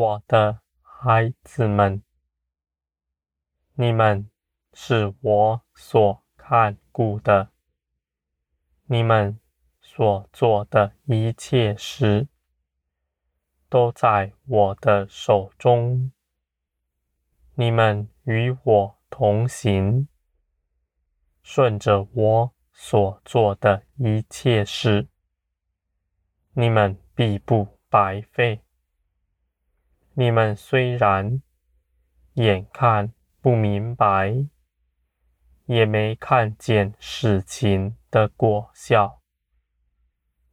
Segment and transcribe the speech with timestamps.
[0.00, 2.02] 我的孩子们，
[3.74, 4.30] 你们
[4.72, 7.50] 是我所看顾的，
[8.86, 9.38] 你们
[9.82, 12.28] 所做的一切事，
[13.68, 16.10] 都在我的手中。
[17.52, 20.08] 你们与我同行，
[21.42, 25.08] 顺着我所做的一切事，
[26.54, 28.62] 你们必不白费。
[30.20, 31.40] 你们虽然
[32.34, 34.44] 眼看不明白，
[35.64, 39.22] 也没看见事情的果效，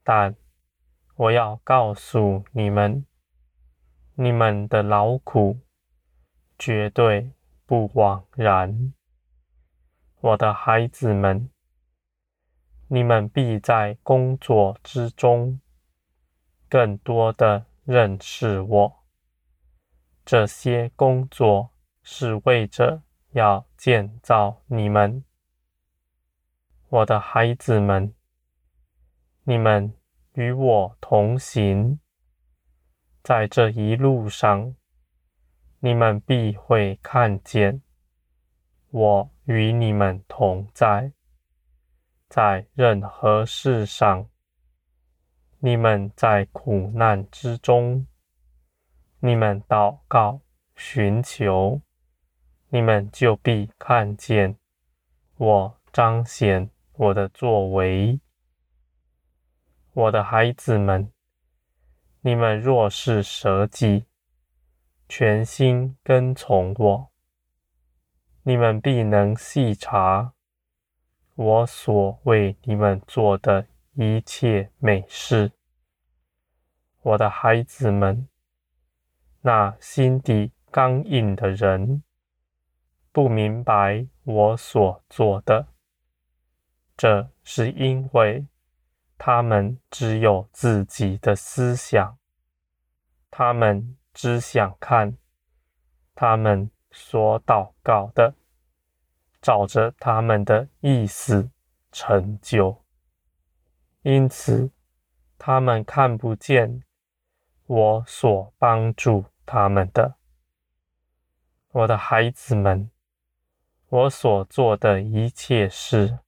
[0.05, 0.37] 但
[1.15, 3.05] 我要告诉你们，
[4.15, 5.59] 你们的劳苦
[6.57, 7.33] 绝对
[7.65, 8.93] 不枉然。
[10.21, 11.49] 我的孩子们，
[12.87, 15.59] 你们必在工作之中
[16.69, 18.96] 更多的认识我。
[20.29, 21.71] 这些工作
[22.03, 25.23] 是为着要建造你们。
[26.89, 28.13] 我的孩子们，
[29.43, 29.95] 你们
[30.33, 32.01] 与我同行，
[33.23, 34.75] 在这一路上，
[35.79, 37.81] 你们必会看见
[38.89, 41.13] 我与你们同在。
[42.27, 44.27] 在任何事上，
[45.59, 48.05] 你们在苦难之中，
[49.19, 50.41] 你们祷告
[50.75, 51.81] 寻求，
[52.69, 54.57] 你们就必看见
[55.37, 56.69] 我彰显。
[56.99, 58.19] 我的作为，
[59.93, 61.11] 我的孩子们，
[62.21, 64.05] 你们若是舍己，
[65.07, 67.11] 全心跟从我，
[68.41, 70.33] 你们必能细察
[71.35, 75.51] 我所为你们做的一切美事。
[77.03, 78.27] 我的孩子们，
[79.47, 82.03] 那心底刚硬的人，
[83.13, 85.67] 不明白我所做的。
[86.97, 88.45] 这是因为
[89.17, 92.17] 他们只有自己的思想，
[93.31, 95.17] 他们只想看
[96.13, 98.35] 他们所祷告的，
[99.41, 101.49] 照着他们的意思
[101.93, 102.83] 成就，
[104.01, 104.69] 因此
[105.37, 106.83] 他们看不见
[107.65, 110.15] 我所帮助他们的。
[111.71, 112.91] 我的孩子们，
[113.87, 116.19] 我所做的一切事，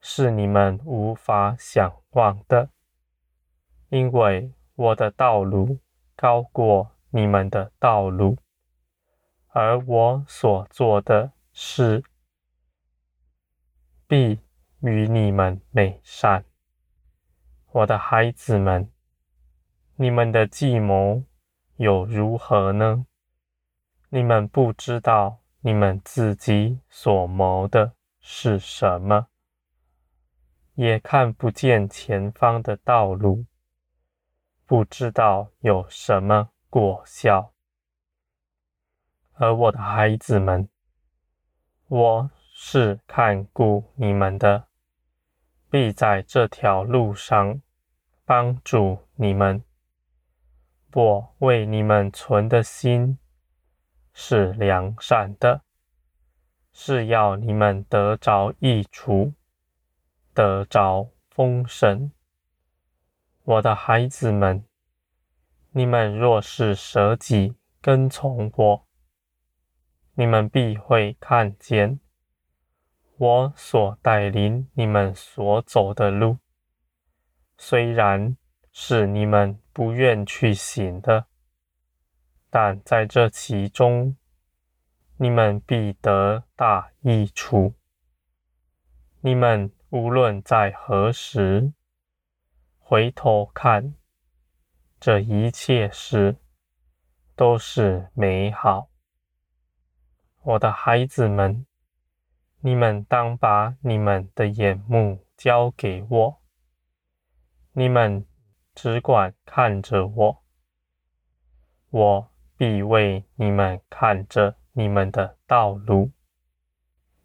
[0.00, 2.70] 是你们无法想望的，
[3.88, 5.80] 因为我的道路
[6.14, 8.38] 高过你们的道路，
[9.48, 12.04] 而我所做的事
[14.06, 14.38] 必
[14.80, 16.44] 与你们美善。
[17.70, 18.88] 我的孩子们，
[19.96, 21.24] 你们的计谋
[21.76, 23.06] 又如何呢？
[24.10, 29.26] 你们不知道你们自己所谋的是什么。
[30.74, 33.46] 也看不见前方的道路，
[34.66, 37.52] 不知道有什么果效。
[39.34, 40.68] 而我的孩子们，
[41.88, 44.68] 我是看顾你们的，
[45.70, 47.60] 必在这条路上
[48.24, 49.64] 帮助你们。
[50.94, 53.18] 我为你们存的心
[54.12, 55.62] 是良善的，
[56.72, 59.34] 是要你们得着益处。
[60.32, 62.10] 得着丰盛，
[63.44, 64.64] 我的孩子们，
[65.70, 68.86] 你们若是舍己跟从我，
[70.14, 72.00] 你们必会看见
[73.16, 76.38] 我所带领你们所走的路，
[77.56, 78.36] 虽然
[78.72, 81.26] 是你们不愿去行的，
[82.48, 84.16] 但在这其中，
[85.18, 87.74] 你们必得大益处。
[89.20, 89.70] 你们。
[89.90, 91.72] 无论在何时
[92.80, 93.94] 回头看，
[94.98, 96.34] 这一切事
[97.36, 98.88] 都是美好。
[100.42, 101.64] 我的孩子们，
[102.58, 106.42] 你们当把你们的眼目交给我，
[107.74, 108.26] 你们
[108.74, 110.42] 只管看着我，
[111.90, 116.10] 我必为你们看着你们的道路，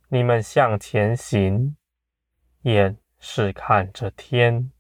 [0.09, 1.75] 你们向前行。
[2.63, 4.71] 眼是看着天，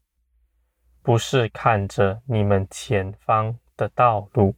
[1.01, 4.55] 不是看着你们前方的道路，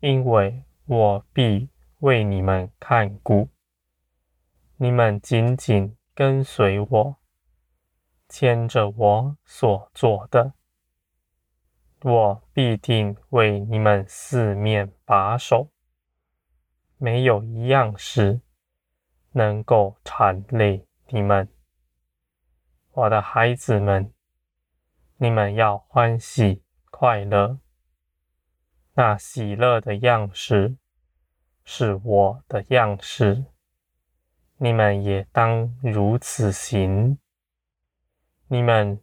[0.00, 1.70] 因为我必
[2.00, 3.48] 为你们看顾。
[4.78, 7.16] 你们紧紧跟随我，
[8.28, 10.54] 牵着我所做的，
[12.02, 15.68] 我必定为你们四面把守，
[16.96, 18.40] 没有一样事
[19.32, 21.48] 能够缠累你们。
[22.92, 24.12] 我的孩子们，
[25.16, 27.58] 你们要欢喜快乐。
[28.94, 30.76] 那喜乐的样式
[31.64, 33.44] 是我的样式，
[34.58, 37.18] 你们也当如此行。
[38.46, 39.00] 你们。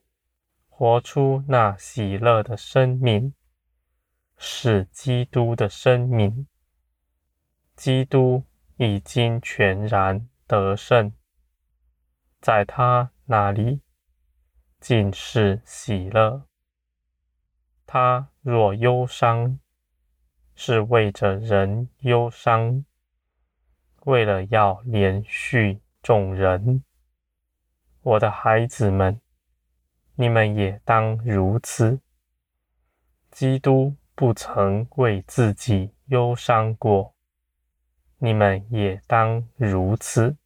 [0.77, 3.33] 活出那喜乐的生命，
[4.35, 6.47] 是基督的生命。
[7.77, 8.43] 基督
[8.75, 11.13] 已经全然得胜，
[12.41, 13.79] 在他那里
[14.81, 16.45] 尽是喜乐。
[17.85, 19.57] 他若忧伤，
[20.55, 22.83] 是为着人忧伤，
[24.01, 26.83] 为了要怜恤众人。
[28.01, 29.21] 我的孩子们。
[30.17, 31.99] 你们也当如此。
[33.31, 37.13] 基督不曾为自己忧伤过，
[38.19, 40.37] 你们也当如此。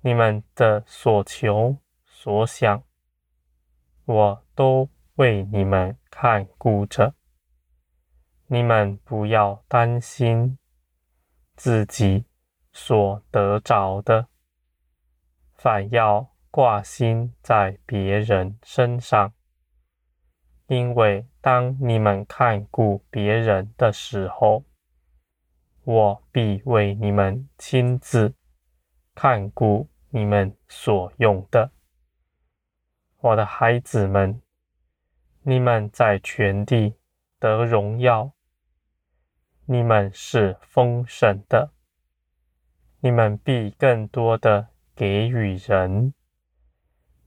[0.00, 1.76] 你们的所求
[2.06, 2.82] 所想，
[4.06, 7.14] 我都为你们看顾着。
[8.46, 10.58] 你们不要担心
[11.56, 12.24] 自己
[12.72, 14.28] 所得着的，
[15.54, 16.29] 反要。
[16.50, 19.32] 挂心在别人身上，
[20.66, 24.64] 因为当你们看顾别人的时候，
[25.84, 28.34] 我必为你们亲自
[29.14, 31.70] 看顾你们所用的。
[33.20, 34.42] 我的孩子们，
[35.42, 36.96] 你们在全地
[37.38, 38.32] 得荣耀，
[39.66, 41.70] 你们是丰盛的，
[43.00, 46.12] 你们必更多的给予人。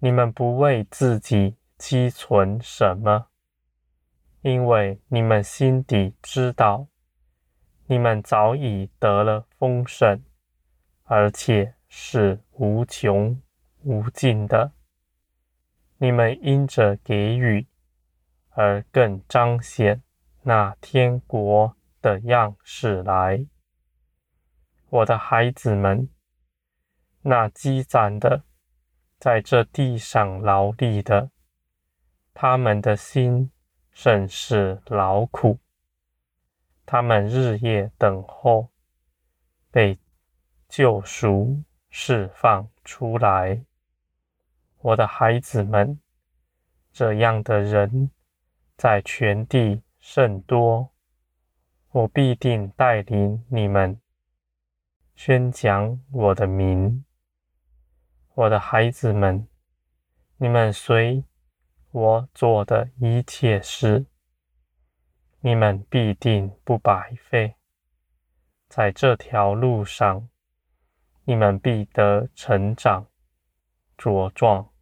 [0.04, 3.28] 你们不为自己积存什么，
[4.42, 6.90] 因为你们心底知道，
[7.86, 10.22] 你们早已得了丰盛，
[11.04, 13.42] 而且是无穷
[13.84, 14.74] 无尽的。
[16.00, 17.66] 你们因着给予，
[18.50, 20.04] 而更彰显
[20.42, 23.48] 那天国的样式来。
[24.90, 26.10] 我的孩子们，
[27.22, 28.44] 那积攒的。
[29.24, 31.32] 在这地上劳力的，
[32.34, 33.50] 他们的心
[33.94, 35.60] 甚是劳苦，
[36.86, 38.68] 他们日夜等候
[39.72, 39.98] 被
[40.68, 43.64] 救赎释放出来。
[44.80, 45.98] 我的孩子们，
[46.92, 48.12] 这样的人
[48.76, 50.90] 在全地甚多，
[51.92, 53.98] 我必定带领你们
[55.16, 57.06] 宣讲我的名。
[58.36, 59.48] 我的孩子们，
[60.38, 61.24] 你们随
[61.92, 64.08] 我做的一切事，
[65.42, 67.54] 你们必定不白费。
[68.68, 70.28] 在这条路上，
[71.26, 73.06] 你们必得成长
[73.96, 74.73] 茁壮。